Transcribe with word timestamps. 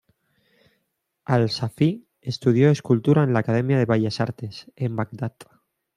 Al 1.25 1.51
Safi, 1.51 2.07
estudió 2.21 2.71
escultura 2.71 3.21
en 3.21 3.33
la 3.33 3.41
"Academia 3.41 3.77
de 3.77 3.85
Bellas 3.85 4.19
Artes" 4.19 4.65
en 4.75 4.95
Bagdad. 4.95 5.33